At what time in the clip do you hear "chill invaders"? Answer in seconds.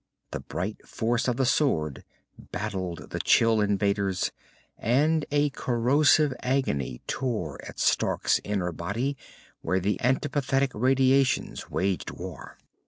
3.19-4.31